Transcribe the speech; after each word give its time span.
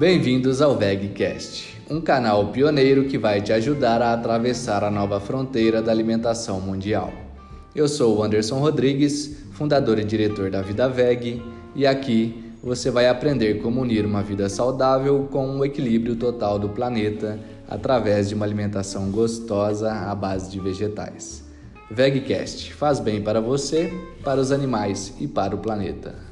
Bem-vindos 0.00 0.62
ao 0.62 0.78
VegCast, 0.78 1.76
um 1.90 2.00
canal 2.00 2.48
pioneiro 2.48 3.04
que 3.04 3.18
vai 3.18 3.42
te 3.42 3.52
ajudar 3.52 4.00
a 4.00 4.14
atravessar 4.14 4.82
a 4.82 4.90
nova 4.90 5.20
fronteira 5.20 5.82
da 5.82 5.92
alimentação 5.92 6.58
mundial. 6.58 7.12
Eu 7.74 7.86
sou 7.86 8.16
o 8.16 8.22
Anderson 8.22 8.60
Rodrigues, 8.60 9.44
fundador 9.52 9.98
e 9.98 10.04
diretor 10.04 10.50
da 10.50 10.62
Vida 10.62 10.88
Veg, 10.88 11.42
e 11.76 11.86
aqui 11.86 12.50
você 12.62 12.90
vai 12.90 13.08
aprender 13.08 13.60
como 13.60 13.82
unir 13.82 14.06
uma 14.06 14.22
vida 14.22 14.48
saudável 14.48 15.28
com 15.30 15.46
um 15.46 15.62
equilíbrio 15.62 16.16
total 16.16 16.58
do 16.58 16.70
planeta 16.70 17.38
através 17.68 18.30
de 18.30 18.34
uma 18.34 18.46
alimentação 18.46 19.10
gostosa 19.10 19.92
à 19.92 20.14
base 20.14 20.50
de 20.50 20.58
vegetais. 20.58 21.44
VegCast 21.90 22.72
faz 22.72 23.00
bem 23.00 23.20
para 23.20 23.38
você, 23.38 23.92
para 24.24 24.40
os 24.40 24.50
animais 24.50 25.12
e 25.20 25.28
para 25.28 25.54
o 25.54 25.58
planeta. 25.58 26.29